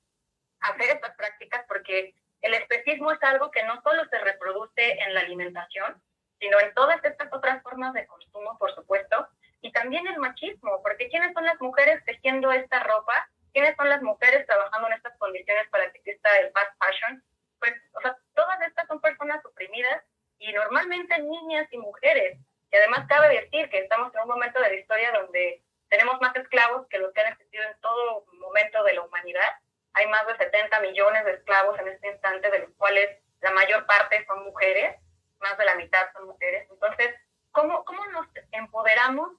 [0.59, 5.21] hacer estas prácticas porque el especismo es algo que no solo se reproduce en la
[5.21, 6.01] alimentación,
[6.39, 9.27] sino en todas estas otras formas de consumo, por supuesto,
[9.61, 13.29] y también el machismo, porque ¿quiénes son las mujeres tejiendo esta ropa?
[13.53, 17.23] ¿Quiénes son las mujeres trabajando en estas condiciones para que exista el fast fashion?
[17.59, 20.01] Pues, o sea, todas estas son personas oprimidas
[20.39, 22.39] y normalmente niñas y mujeres.
[22.71, 26.35] Y además cabe decir que estamos en un momento de la historia donde tenemos más
[26.35, 29.49] esclavos que los que han existido en todo momento de la humanidad.
[29.93, 33.09] Hay más de 70 millones de esclavos en este instante, de los cuales
[33.41, 34.95] la mayor parte son mujeres,
[35.39, 36.67] más de la mitad son mujeres.
[36.71, 37.13] Entonces,
[37.51, 39.31] ¿cómo, cómo nos empoderamos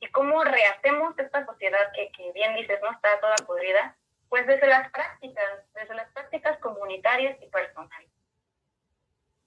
[0.00, 3.96] y cómo rehacemos esta sociedad que, que bien dices, no está toda podrida?
[4.28, 8.11] Pues desde las prácticas, desde las prácticas comunitarias y personales.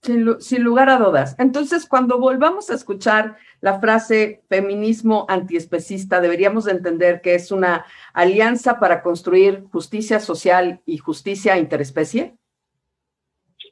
[0.06, 1.36] Sin, lugar a dudas.
[1.40, 8.80] Entonces, cuando volvamos a escuchar la frase feminismo antiespecista, deberíamos entender que es una alianza
[8.80, 12.36] para construir justicia social y justicia interespecie.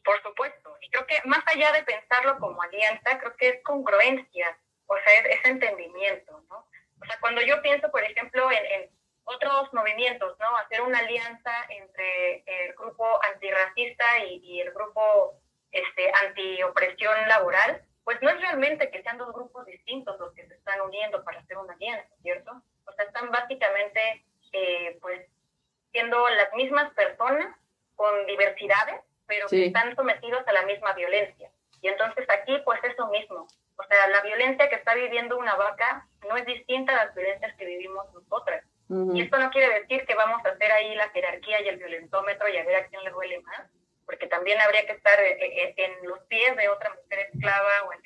[0.04, 0.76] Por supuesto.
[0.82, 5.32] Y creo que más allá de pensarlo como alianza, creo que es congruencia, o sea,
[5.32, 6.68] es, entendimiento, ¿no?
[7.00, 8.90] O sea, cuando yo pienso, por ejemplo, en
[9.26, 10.58] otros movimientos, ¿no?
[10.58, 15.42] Hacer una alianza entre el grupo antirracista y, el grupo
[15.74, 20.54] este, antiopresión laboral, pues no es realmente que sean dos grupos distintos los que se
[20.54, 22.52] están uniendo para hacer una alianza, ¿cierto?
[22.86, 25.28] O sea, están básicamente, eh, pues,
[25.92, 27.56] siendo las mismas personas
[27.96, 31.50] con diversidades, pero que están sometidos a la misma violencia.
[31.82, 33.48] Y entonces aquí, pues, eso mismo.
[33.78, 37.56] O sea, la violencia que está viviendo una vaca no es distinta a las violencias
[37.56, 38.64] que vivimos nosotras.
[39.14, 42.48] Y esto no quiere decir que vamos a hacer ahí la jerarquía y el violentómetro
[42.48, 43.68] y a ver a quién le duele más,
[44.06, 47.94] porque también habría que estar eh, eh, en, los pies de otra mujer esclava o
[47.94, 48.02] en,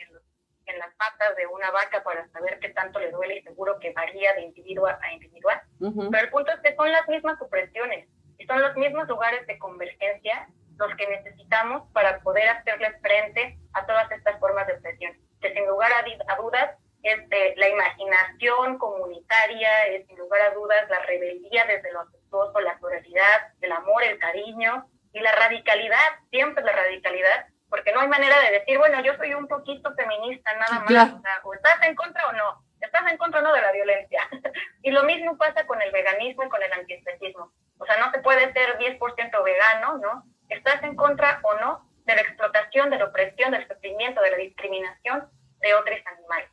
[0.65, 3.93] en, las patas de una vaca para saber qué tanto le duele y seguro que
[3.93, 5.51] varía de individuo a individuo.
[5.79, 8.07] Pero el punto es que son las mismas opresiones
[8.37, 13.85] y son los mismos lugares de convergencia los que necesitamos para poder hacerles frente a
[13.85, 20.05] todas estas formas de opresión, que sin lugar a dudas este, la imaginación comunitaria, es
[20.07, 24.87] sin lugar a dudas la rebeldía desde lo afectuoso, la pluralidad, el amor, el cariño
[25.17, 25.97] y la radicalidad,
[26.29, 30.53] siempre la radicalidad, porque no hay manera de decir, bueno, yo soy un poquito feminista,
[30.53, 33.71] nada más, o, estás en contra o no, estás en contra o no de la
[33.71, 34.21] violencia.
[34.83, 37.51] y lo mismo pasa con el veganismo y con el antiespecismo.
[37.79, 40.23] O sea, no se puede ser 10% vegano, ¿no?
[40.49, 44.37] Estás en contra o no de la explotación, de la opresión, del sufrimiento, de la
[44.37, 45.29] discriminación
[45.61, 46.49] de otros animales.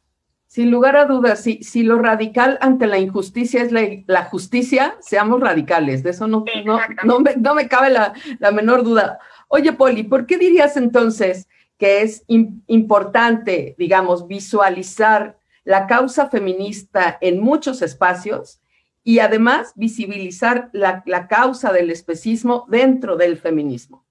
[0.54, 5.40] Sin lugar a dudas, si, si lo radical ante la injusticia es la, justicia, seamos
[5.40, 6.04] radicales.
[6.04, 9.18] De eso no, no, no, me, no me cabe la, la, menor duda.
[9.48, 17.40] Oye, Poli, ¿por qué dirías entonces que es importante, digamos, visualizar la causa feminista en
[17.40, 18.60] muchos espacios
[19.02, 24.03] y además visibilizar la, la causa del especismo dentro del feminismo?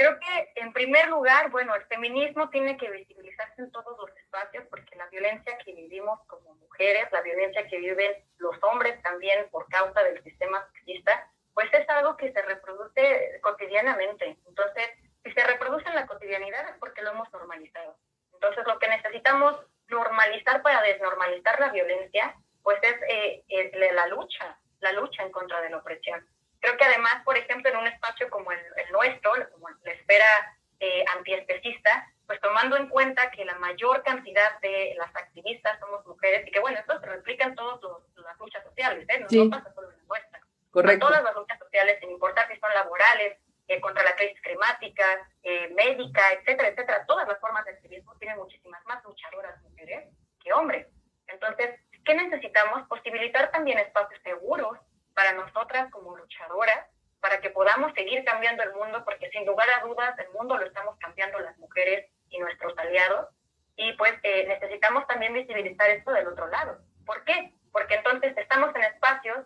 [0.00, 4.64] Creo que, en primer lugar, bueno, el feminismo tiene que visibilizarse en todos los espacios
[4.70, 9.68] porque la violencia que vivimos como mujeres, la violencia que viven los hombres también por
[9.68, 14.38] causa del sistema sexista, pues es algo que se reproduce cotidianamente.
[14.48, 14.88] Entonces,
[15.22, 17.94] si se reproduce en la cotidianidad es porque lo hemos normalizado.
[18.32, 24.58] Entonces, lo que necesitamos normalizar para desnormalizar la violencia, pues es, eh, es la lucha,
[24.80, 26.26] la lucha en contra de la opresión.
[26.60, 28.60] Creo que además, por ejemplo, en un espacio como el,
[28.92, 34.94] nuestro, como la esfera eh, antiespecista, pues tomando en cuenta que la mayor cantidad de
[34.96, 37.80] las activistas somos mujeres y que bueno, esto se replica en todas
[38.16, 39.26] las luchas sociales, ¿eh?
[39.30, 40.40] no, pasa solo en la nuestra.
[40.70, 41.08] Correcto.
[41.08, 43.36] todas las luchas sociales, sin importar si son laborales,
[43.70, 45.04] eh, contra la crisis climática,
[45.44, 50.08] eh, médica, etcétera, etcétera, todas las formas de activismo tienen muchísimas más luchadoras mujeres
[50.42, 50.88] que hombres.
[51.28, 52.88] Entonces, ¿qué necesitamos?
[52.88, 54.76] Posibilitar también espacios seguros
[55.20, 56.86] para nosotras como luchadoras,
[57.20, 60.64] para que podamos seguir cambiando el mundo, porque sin lugar a dudas el mundo lo
[60.64, 63.28] estamos cambiando las mujeres y nuestros aliados,
[63.76, 66.78] y pues eh, necesitamos también visibilizar esto del otro lado.
[67.04, 67.52] ¿Por qué?
[67.70, 69.44] Porque entonces estamos en espacios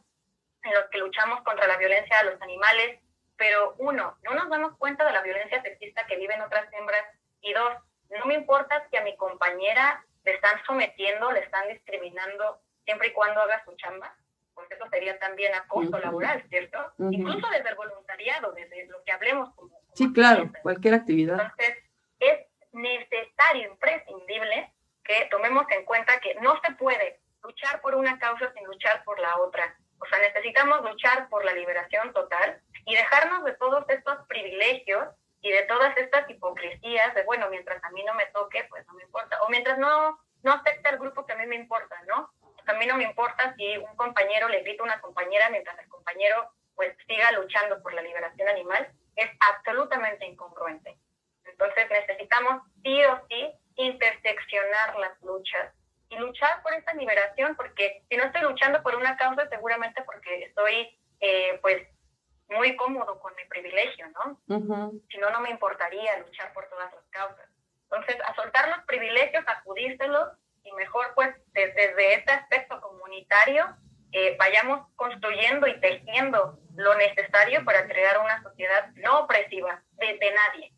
[0.62, 3.00] en los que luchamos contra la violencia a los animales,
[3.36, 7.04] pero uno, no nos damos cuenta de la violencia sexista que viven otras hembras,
[7.40, 7.74] y dos,
[8.10, 13.12] no me importa si a mi compañera le están sometiendo, le están discriminando, siempre y
[13.12, 14.14] cuando haga su chamba
[14.54, 16.78] pues eso sería también acoso laboral, ¿cierto?
[16.98, 19.80] Incluso desde el voluntariado, desde lo que hablemos como...
[19.94, 21.40] sí, claro, cualquier actividad.
[21.40, 21.76] Entonces,
[22.20, 24.72] es necesario, imprescindible,
[25.04, 29.18] que tomemos en cuenta que no se puede luchar por una causa sin luchar por
[29.20, 29.76] la otra.
[29.98, 35.08] O sea, necesitamos luchar por la liberación total y dejarnos de todos estos privilegios
[35.40, 38.94] y de todas estas hipocresías de, bueno, mientras a mí no me toque, pues no
[38.94, 42.32] me importa, o mientras no, no afecta al grupo que a mí me importa, ¿no?
[42.66, 45.88] A mí no me importa si un compañero le grita a una compañera mientras el
[45.88, 50.98] compañero pues siga luchando por la liberación animal, es absolutamente incongruente.
[51.44, 55.72] Entonces necesitamos sí o sí interseccionar las luchas
[56.08, 60.44] y luchar por esta liberación, porque si no estoy luchando por una causa, seguramente porque
[60.44, 61.86] estoy eh, pues
[62.48, 64.40] muy cómodo con mi privilegio, ¿no?
[65.10, 67.48] Si no, no me importaría luchar por todas las causas.
[67.84, 70.28] Entonces, a soltar los privilegios, acudírselos
[70.74, 73.64] mejor pues desde, este aspecto comunitario
[74.12, 80.72] eh, vayamos construyendo y tejiendo lo necesario para crear una sociedad no opresiva de, nadie.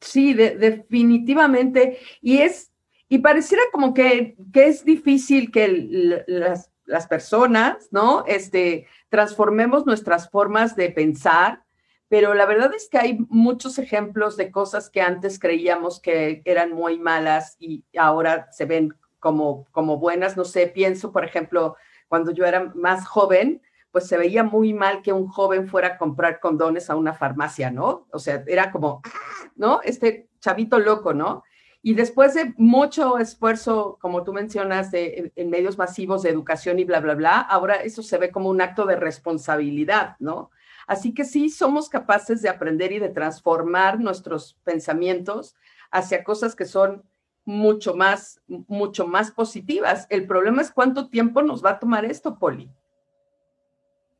[0.00, 1.98] Sí, definitivamente.
[2.20, 2.72] Y es,
[3.08, 8.24] y pareciera como que, que es difícil que las, las, personas, ¿no?
[8.26, 11.62] Este, transformemos nuestras formas de pensar,
[12.10, 16.72] pero la verdad es que hay muchos ejemplos de cosas que antes creíamos que eran
[16.72, 20.36] muy malas y ahora se ven como, como buenas.
[20.36, 21.76] No sé, pienso, por ejemplo,
[22.08, 25.98] cuando yo era más joven, pues se veía muy mal que un joven fuera a
[25.98, 28.06] comprar condones a una farmacia, ¿no?
[28.12, 29.02] O sea, era como,
[29.56, 29.80] ¿no?
[29.82, 31.44] Este chavito loco, ¿no?
[31.82, 36.84] Y después de mucho esfuerzo, como tú mencionas, de, en medios masivos de educación y
[36.84, 40.50] bla, bla, bla, ahora eso se ve como un acto de responsabilidad, ¿no?
[40.86, 45.56] Así que sí, somos capaces de aprender y de transformar nuestros pensamientos
[45.90, 47.02] hacia cosas que son
[47.50, 50.06] mucho más, mucho más positivas.
[50.08, 52.70] El problema es cuánto tiempo nos va a tomar esto, Poli.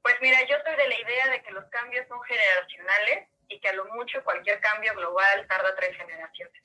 [0.02, 3.68] Pues mira, yo soy de la idea de que los cambios son generacionales y que
[3.68, 6.62] a lo mucho cualquier cambio global tarda tres generaciones.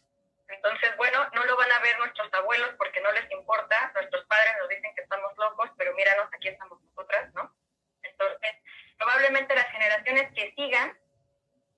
[0.47, 4.54] Entonces, bueno, no lo van a ver nuestros abuelos porque no les importa, nuestros padres
[4.60, 7.51] nos dicen que estamos locos, pero míranos, aquí estamos nosotras, ¿no?
[8.04, 8.51] Entonces,
[8.97, 10.97] probablemente las generaciones que sigan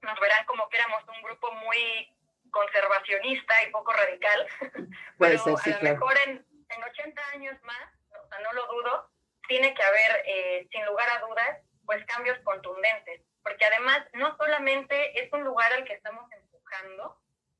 [0.02, 2.16] nos verán como que éramos un grupo muy
[2.52, 4.48] conservacionista y poco radical.
[5.20, 9.10] Pero a lo mejor en, en, 80 años más, o sea, no lo dudo,
[9.48, 13.22] tiene que haber, eh, sin lugar a dudas, pues cambios contundentes.
[13.44, 17.18] Porque además, no solamente es un lugar al que estamos empujando,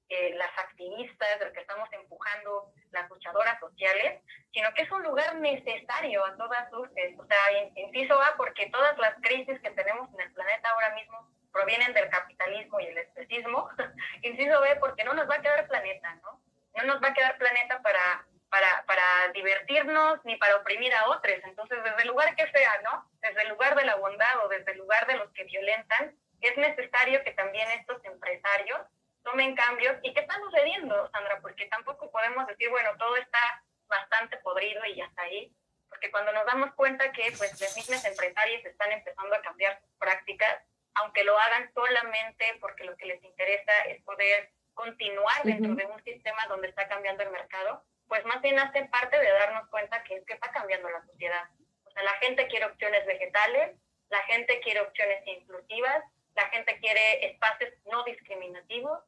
[0.10, 4.22] eh, las activistas, del que estamos empujando las luchadoras sociales,
[4.54, 7.14] sino que es un lugar necesario a todas luces.
[7.20, 11.30] O sea, inciso A, porque todas las crisis que tenemos en el planeta ahora mismo
[11.58, 13.68] provienen del capitalismo y el especismo,
[14.22, 16.40] inciso B, porque no nos va a quedar planeta, ¿no?
[16.76, 21.40] No nos va a quedar planeta para, para, para divertirnos ni para oprimir a otros.
[21.44, 23.10] Entonces, desde el lugar que sea, ¿no?
[23.22, 26.56] Desde el lugar de la bondad o desde el lugar de los que violentan, es
[26.58, 28.82] necesario que también estos empresarios
[29.24, 29.98] tomen cambios.
[30.04, 31.40] ¿Y qué está sucediendo, Sandra?
[31.42, 35.52] Porque tampoco podemos decir, bueno, todo está bastante podrido y ya está ahí.
[35.90, 39.90] Porque cuando nos damos cuenta que pues, los mismos empresarios están empezando a cambiar sus
[39.98, 40.67] prácticas,
[41.02, 46.04] aunque lo hagan solamente porque lo que les interesa es poder continuar dentro de un
[46.04, 50.24] sistema donde está cambiando el mercado, pues más bien hace parte de darnos cuenta que,
[50.26, 51.50] que está cambiando la sociedad.
[51.84, 53.76] O sea, la gente quiere opciones vegetales,
[54.10, 56.04] la gente quiere opciones inclusivas,
[56.36, 59.00] la gente quiere espacios no discriminativos,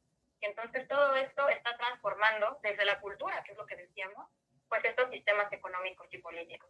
[0.42, 4.28] y entonces todo esto está transformando desde la cultura, que es lo que decíamos,
[4.68, 6.70] pues estos sistemas económicos y políticos.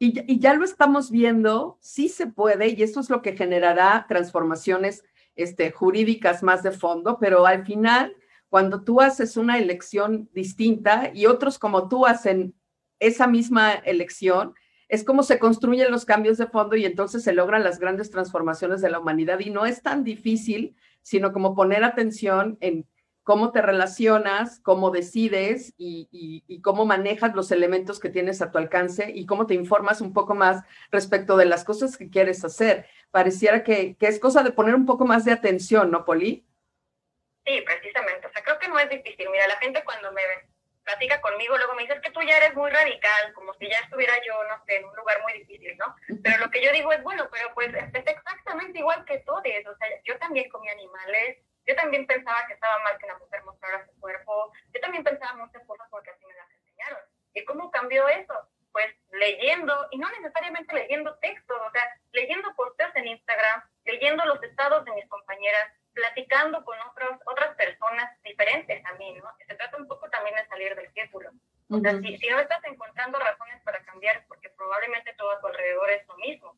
[0.00, 5.04] Y, ya lo estamos viendo, sí se puede, y eso es lo que generará transformaciones
[5.34, 8.14] este, jurídicas más de fondo, pero al final,
[8.48, 12.54] cuando tú haces una elección distinta y otros como tú hacen
[13.00, 14.54] esa misma elección,
[14.88, 18.80] es como se construyen los cambios de fondo y entonces se logran las grandes transformaciones
[18.80, 19.38] de la humanidad.
[19.40, 22.86] Y no es tan difícil, sino como poner atención en
[23.28, 29.12] cómo te relacionas, cómo decides y, cómo manejas los elementos que tienes a tu alcance
[29.14, 32.86] y cómo te informas un poco más respecto de las cosas que quieres hacer.
[33.10, 36.46] Pareciera que, es cosa de poner un poco más de atención, ¿no, Poli?
[37.44, 38.28] Sí, precisamente.
[38.28, 39.28] O sea, creo que no es difícil.
[39.30, 40.22] Mira, la gente cuando me
[40.84, 44.14] platica conmigo, luego me dice que tú ya eres muy radical, como si ya estuviera
[44.26, 45.94] yo, no sé, en un lugar muy difícil, ¿no?
[46.24, 49.40] Pero lo que yo digo es, bueno, pero pues es exactamente igual que todos.
[49.40, 53.44] O sea, yo también comí animales, yo también pensaba que estaba mal que la mujer
[53.44, 54.50] mostrara su cuerpo.
[54.72, 56.98] Yo también pensaba muchas cosas porque así me las enseñaron.
[57.34, 58.34] ¿Y cómo cambió eso?
[58.72, 64.42] Pues leyendo, y no necesariamente leyendo textos, o sea, leyendo posteos en Instagram, leyendo los
[64.42, 69.30] estados de mis compañeras, platicando con otros, otras personas diferentes a mí, ¿no?
[69.46, 71.30] Se trata un poco también de salir del círculo.
[71.70, 75.48] O sea, si, si, no estás encontrando razones para cambiar, porque probablemente todo a tu
[75.48, 76.56] alrededor es lo mismo.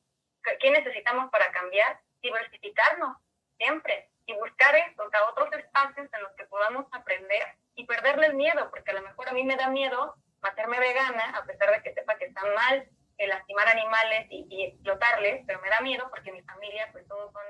[0.61, 1.99] ¿Qué necesitamos para cambiar?
[2.23, 3.17] Diversificarnos,
[3.61, 7.43] siempre y buscar esto, o sea, otros espacios en los que podamos aprender
[7.75, 11.37] y perderle el miedo, porque a lo mejor a mí me da miedo hacerme vegana,
[11.37, 12.89] a pesar de que sepa que está mal
[13.27, 17.43] lastimar animales y, explotarles, pero me da miedo porque mi familia, pues todos son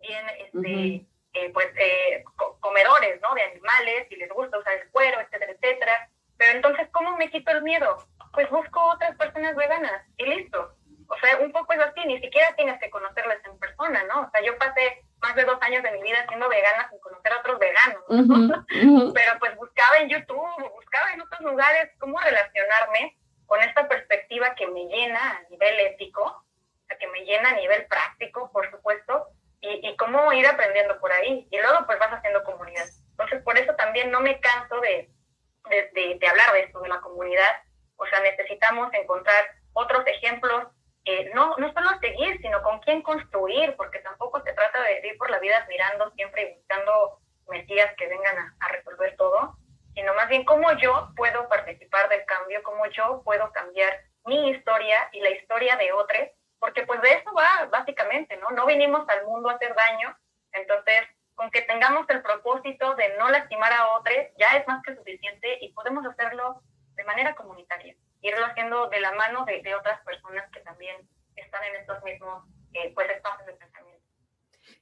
[0.00, 2.24] bien este, eh, pues, eh,
[2.60, 3.34] comedores, ¿no?
[3.34, 6.10] De animales y les gusta usar el cuero, etcétera, etcétera.
[6.36, 7.98] Pero entonces, ¿cómo me quito el miedo?
[8.32, 10.74] Pues busco otras personas veganas y listo.
[11.18, 14.22] O sea, un poco es así, ni siquiera tienes que conocerles en persona, ¿no?
[14.22, 17.32] O sea, yo pasé más de dos años de mi vida siendo vegana sin conocer
[17.32, 18.02] a otros veganos,
[19.14, 23.16] pero pues buscaba en YouTube, buscaba en otros lugares cómo relacionarme
[23.46, 26.44] con esta perspectiva que me llena a nivel ético,
[27.00, 29.28] que me llena a nivel práctico, por supuesto,
[29.60, 31.48] y, y cómo ir aprendiendo por ahí.
[31.50, 32.84] Y luego pues vas haciendo comunidad.
[33.10, 35.10] Entonces, por eso también no me canso de,
[35.68, 37.62] de, de hablar de esto, de la comunidad.
[37.96, 40.68] O sea, necesitamos encontrar otros ejemplos
[41.34, 45.30] no, no solo seguir, sino con quién construir, porque tampoco se trata de ir por
[45.30, 49.56] la vida admirando siempre y buscando mesías que vengan a, resolver todo,
[49.94, 55.08] sino más bien cómo yo puedo participar del cambio, cómo yo puedo cambiar mi historia
[55.12, 56.28] y la historia de otros,
[56.58, 58.50] porque pues de eso va básicamente, ¿no?
[58.50, 60.16] No vinimos al mundo a hacer daño,
[60.52, 61.02] entonces
[61.34, 65.58] con que tengamos el propósito de no lastimar a otros, ya es más que suficiente
[65.60, 66.60] y podemos hacerlo
[66.96, 70.96] de manera comunitaria irlo haciendo de la mano de, de otras personas que también
[71.36, 72.44] están en estos mismos
[72.74, 74.04] eh, pues, espacios de pensamiento.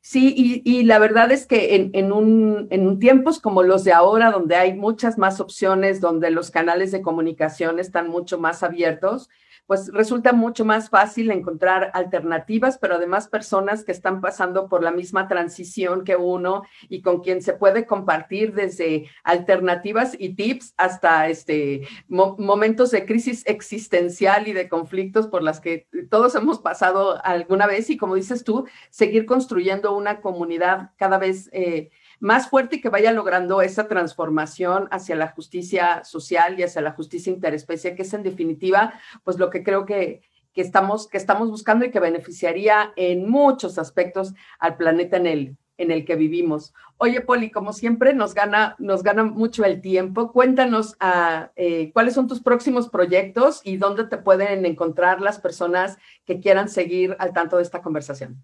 [0.01, 3.93] Sí, y, y, la verdad es que en, en, un, en tiempos como los de
[3.93, 9.29] ahora, donde hay muchas más opciones, donde los canales de comunicación están mucho más abiertos,
[9.67, 14.93] pues resulta mucho más fácil encontrar alternativas, pero además personas que están pasando por la
[14.93, 21.29] misma transición que uno y con quien se puede compartir desde alternativas y tips hasta
[21.29, 27.67] este momentos de crisis existencial y de conflictos por las que todos hemos pasado alguna
[27.67, 27.91] vez.
[27.91, 31.91] Y como dices tú, seguir construyendo una comunidad cada vez eh,
[32.21, 36.93] más fuerte y que vaya logrando esa transformación hacia la justicia social y hacia la
[36.93, 38.95] justicia interespecie, que es en definitiva,
[39.25, 43.79] pues lo que creo que, que, estamos, que estamos buscando y que beneficiaría en muchos
[43.79, 46.75] aspectos al planeta en el, en el que vivimos.
[46.99, 50.33] Oye, Poli, como siempre, nos gana, nos gana mucho el tiempo.
[50.33, 55.99] Cuéntanos ah, eh, cuáles son tus próximos proyectos y dónde te pueden encontrar las personas
[56.25, 58.43] que quieran seguir al tanto de esta conversación.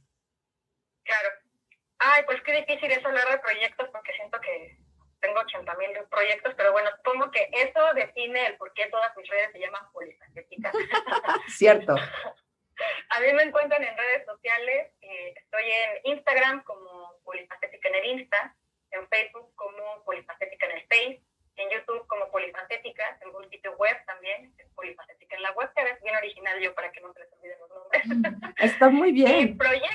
[2.04, 4.76] Ay, pues qué difícil es hablar de proyectos porque siento que
[5.20, 9.28] tengo 80 mil proyectos, pero bueno, supongo que eso define el por qué todas mis
[9.28, 10.74] redes se llaman polifacéticas.
[11.46, 11.94] Cierto.
[11.94, 18.06] A mí me encuentran en redes sociales, eh, estoy en Instagram como polifacética en el
[18.06, 18.56] Insta,
[18.90, 21.22] en Facebook como polifacética en el Face,
[21.56, 26.02] en YouTube como polifacética, tengo un sitio web también, polifacética en la web, que es
[26.02, 28.54] bien original yo para que no se les olviden los nombres.
[28.58, 29.38] Está muy bien.
[29.38, 29.91] Y proyectos,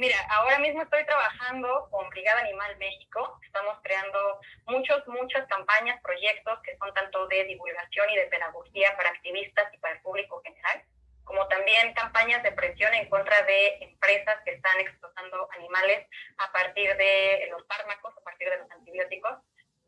[0.00, 3.38] Mira, ahora mismo estoy trabajando con Brigada Animal México.
[3.44, 9.10] Estamos creando muchos, muchas campañas, proyectos que son tanto de divulgación y de pedagogía para
[9.10, 10.82] activistas y para el público general,
[11.24, 16.96] como también campañas de presión en contra de empresas que están explotando animales a partir
[16.96, 19.36] de los fármacos, a partir de los antibióticos.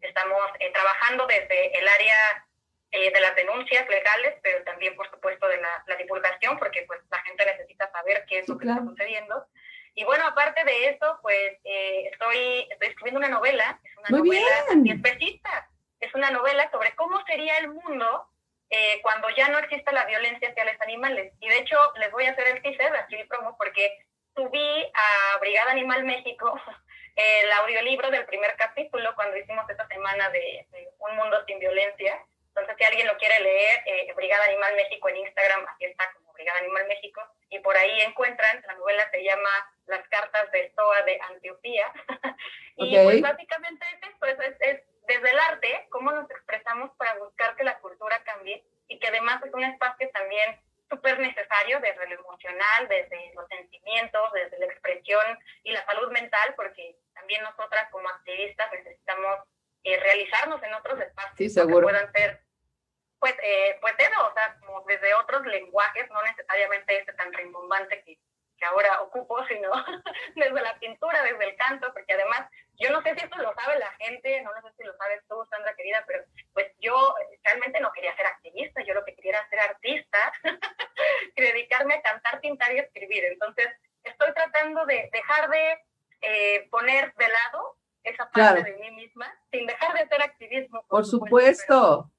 [0.02, 2.46] Estamos eh, trabajando desde el área
[2.90, 7.22] eh, de las denuncias legales, pero también, por supuesto, de la, divulgación, porque pues la
[7.22, 9.46] gente necesita saber qué es lo que está sucediendo.
[9.95, 14.47] Y bueno, aparte de eso, pues eh, estoy, estoy escribiendo una novela, es una novela
[14.86, 15.68] especista,
[16.01, 18.26] es una novela sobre cómo sería el mundo
[18.70, 21.34] eh, cuando ya no exista la violencia hacia los animales.
[21.40, 23.99] Y de hecho, les voy a hacer el teaser, aquí el promo, porque
[24.34, 26.59] subí a Brigada Animal México
[27.16, 30.66] el audiolibro del primer capítulo cuando hicimos esta semana de,
[31.01, 32.18] Un Mundo Sin Violencia.
[32.49, 36.58] Entonces, si alguien lo quiere leer, eh, Brigada Animal México en Instagram, aquí está Brigada
[36.58, 39.50] Animal México, y por ahí encuentran, la novela se llama
[39.86, 41.92] las cartas de Stoa de Antioquía.
[42.76, 44.26] y pues básicamente es esto,
[44.60, 49.08] es, desde el arte, cómo nos expresamos para buscar que la cultura cambie y que
[49.08, 54.66] además es un espacio también súper necesario desde lo emocional, desde los sentimientos, desde la
[54.66, 55.24] expresión
[55.64, 59.40] y la salud mental, porque también nosotras como activistas necesitamos
[59.84, 62.41] eh, realizarnos en otros espacios sí, que puedan ser
[63.22, 68.02] pues, eh, pues eso, o sea, como desde otros lenguajes, no necesariamente este tan rimbombante
[68.02, 68.18] que,
[68.66, 69.70] ahora ocupo, sino
[70.34, 72.48] desde la pintura, desde el canto, porque además,
[72.78, 75.36] yo no sé si esto lo sabe la gente, no, sé si lo sabes tú,
[75.50, 77.14] Sandra querida, pero pues yo
[77.44, 80.32] realmente no quería ser activista, yo lo que quería era ser artista
[81.36, 83.24] y dedicarme a cantar, pintar y escribir.
[83.24, 83.68] Entonces,
[84.02, 85.78] estoy tratando de dejar de
[86.22, 90.84] eh, poner de lado esa parte de mí misma, sin dejar de hacer activismo.
[90.88, 92.10] Por, supuesto.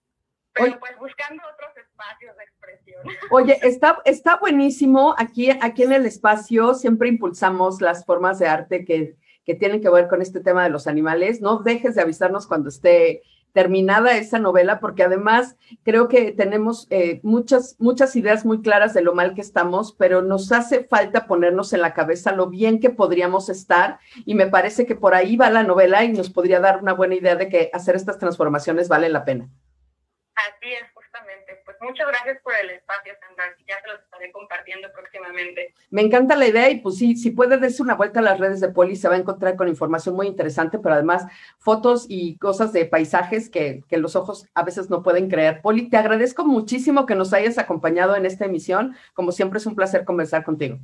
[0.54, 3.04] Pero, pues buscando otros espacios de expresión.
[3.32, 5.16] Oye, está, está buenísimo.
[5.18, 9.90] Aquí, aquí en el espacio siempre impulsamos las formas de arte que, que tienen que
[9.90, 11.42] ver con este tema de los animales.
[11.42, 13.24] No dejes de avisarnos cuando esté
[13.54, 19.02] terminada esa novela, porque además creo que tenemos eh, muchas, muchas ideas muy claras de
[19.02, 22.90] lo mal que estamos, pero nos hace falta ponernos en la cabeza lo bien que
[22.90, 26.82] podríamos estar y me parece que por ahí va la novela y nos podría dar
[26.82, 29.50] una buena idea de que hacer estas transformaciones vale la pena.
[30.36, 33.56] Así es, pues muchas gracias por el espacio, Sandra.
[33.68, 35.74] Ya se los estaré compartiendo próximamente.
[35.92, 38.60] Me encanta la idea y pues sí, si puede darse una vuelta a las redes
[38.60, 41.26] de Poli, se va a encontrar con información muy interesante, pero además
[41.60, 45.62] fotos y cosas de paisajes que, que los ojos a veces no pueden creer.
[45.62, 48.96] Poli, te agradezco muchísimo que nos hayas acompañado en esta emisión.
[49.14, 50.80] Como siempre es un placer conversar contigo.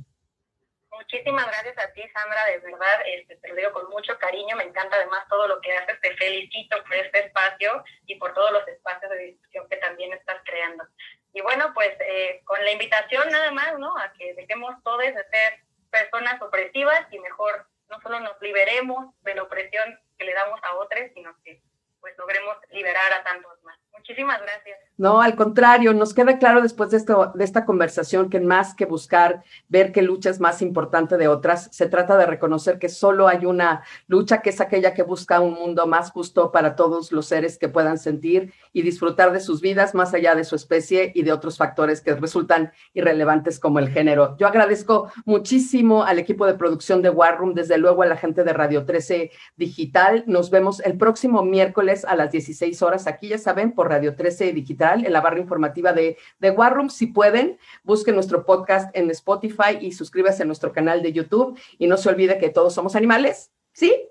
[1.00, 4.64] Muchísimas gracias a ti, Sandra, de verdad, este, te lo digo con mucho cariño, me
[4.64, 8.68] encanta además todo lo que haces, te felicito por este espacio y por todos los
[8.68, 10.84] espacios de discusión que también estás creando.
[11.32, 13.96] Y bueno, pues eh, con la invitación nada más, ¿no?
[13.96, 19.34] A que dejemos todos de ser personas opresivas y mejor no solo nos liberemos de
[19.36, 21.62] la opresión que le damos a otros, sino que
[22.00, 23.78] pues logremos liberar a tantos más.
[23.96, 24.78] Muchísimas gracias.
[25.00, 28.84] No, al contrario, nos queda claro después de, esto, de esta conversación que más que
[28.84, 33.26] buscar ver qué lucha es más importante de otras, se trata de reconocer que solo
[33.26, 37.24] hay una lucha que es aquella que busca un mundo más justo para todos los
[37.26, 41.22] seres que puedan sentir y disfrutar de sus vidas más allá de su especie y
[41.22, 44.36] de otros factores que resultan irrelevantes como el género.
[44.38, 48.44] Yo agradezco muchísimo al equipo de producción de War Room, desde luego a la gente
[48.44, 50.24] de Radio 13 Digital.
[50.26, 55.04] Nos vemos el próximo miércoles a las 16 horas aquí, ya saben, Radio 13 Digital,
[55.04, 56.90] en la barra informativa de, de War Room.
[56.90, 61.58] Si pueden, busquen nuestro podcast en Spotify y suscríbase a nuestro canal de YouTube.
[61.78, 64.08] Y no se olvide que todos somos animales, ¿sí?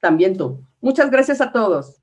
[0.00, 0.64] También tú.
[0.80, 2.00] Muchas gracias a todos.